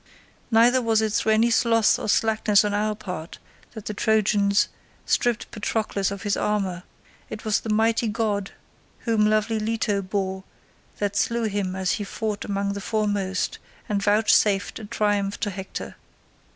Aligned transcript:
Neither 0.49 0.81
was 0.81 0.99
it 1.03 1.13
through 1.13 1.33
any 1.33 1.51
sloth 1.51 1.99
or 1.99 2.09
slackness 2.09 2.65
on 2.65 2.73
our 2.73 2.95
part 2.95 3.37
that 3.73 3.85
the 3.85 3.93
Trojans 3.93 4.67
stripped 5.05 5.51
Patroclus 5.51 6.09
of 6.09 6.23
his 6.23 6.35
armour; 6.35 6.81
it 7.29 7.45
was 7.45 7.59
the 7.59 7.69
mighty 7.69 8.07
god 8.07 8.49
whom 9.01 9.29
lovely 9.29 9.59
Leto 9.59 10.01
bore 10.01 10.43
that 10.97 11.15
slew 11.15 11.43
him 11.43 11.75
as 11.75 11.91
he 11.91 12.03
fought 12.03 12.43
among 12.43 12.73
the 12.73 12.81
foremost, 12.81 13.59
and 13.87 14.01
vouchsafed 14.01 14.79
a 14.79 14.85
triumph 14.85 15.39
to 15.41 15.51
Hector. 15.51 15.95